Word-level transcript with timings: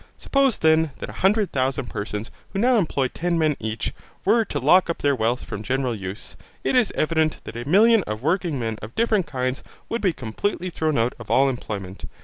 Suppose 0.17 0.57
then 0.57 0.89
that 0.97 1.09
a 1.09 1.21
hundred 1.21 1.51
thousand 1.51 1.85
persons 1.85 2.31
who 2.49 2.59
now 2.59 2.77
employ 2.79 3.09
ten 3.09 3.37
men 3.37 3.55
each 3.59 3.93
were 4.25 4.43
to 4.45 4.57
lock 4.57 4.89
up 4.89 4.97
their 5.03 5.13
wealth 5.15 5.43
from 5.43 5.61
general 5.61 5.93
use, 5.93 6.35
it 6.63 6.75
is 6.75 6.91
evident, 6.95 7.37
that 7.43 7.55
a 7.55 7.69
million 7.69 8.01
of 8.07 8.23
working 8.23 8.57
men 8.57 8.79
of 8.81 8.95
different 8.95 9.27
kinds 9.27 9.61
would 9.89 10.01
be 10.01 10.11
completely 10.11 10.71
thrown 10.71 10.97
out 10.97 11.13
of 11.19 11.29
all 11.29 11.47
employment. 11.47 12.05